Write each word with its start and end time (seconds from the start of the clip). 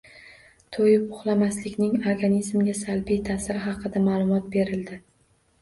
To‘yib 0.77 1.03
uxlamaslikning 1.17 1.93
organizmga 2.13 2.73
salbiy 2.81 3.21
ta’siri 3.29 3.63
haqida 3.69 4.03
ma’lumot 4.09 4.49
berildi 4.57 4.99